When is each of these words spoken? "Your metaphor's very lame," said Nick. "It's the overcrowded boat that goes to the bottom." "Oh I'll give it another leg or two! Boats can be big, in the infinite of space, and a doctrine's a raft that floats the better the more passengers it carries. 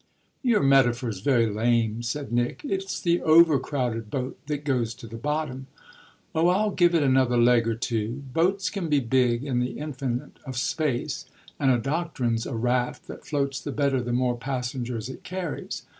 "Your 0.41 0.63
metaphor's 0.63 1.19
very 1.19 1.45
lame," 1.45 2.01
said 2.01 2.31
Nick. 2.31 2.61
"It's 2.65 2.99
the 2.99 3.21
overcrowded 3.21 4.09
boat 4.09 4.39
that 4.47 4.63
goes 4.65 4.95
to 4.95 5.05
the 5.05 5.15
bottom." 5.15 5.67
"Oh 6.33 6.47
I'll 6.47 6.71
give 6.71 6.95
it 6.95 7.03
another 7.03 7.37
leg 7.37 7.67
or 7.67 7.75
two! 7.75 8.23
Boats 8.33 8.71
can 8.71 8.89
be 8.89 8.99
big, 8.99 9.43
in 9.43 9.59
the 9.59 9.73
infinite 9.77 10.39
of 10.43 10.57
space, 10.57 11.27
and 11.59 11.69
a 11.69 11.77
doctrine's 11.77 12.47
a 12.47 12.55
raft 12.55 13.05
that 13.09 13.27
floats 13.27 13.61
the 13.61 13.71
better 13.71 14.01
the 14.01 14.11
more 14.11 14.35
passengers 14.35 15.07
it 15.07 15.21
carries. 15.23 15.83